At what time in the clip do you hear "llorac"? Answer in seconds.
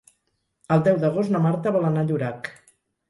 2.09-2.51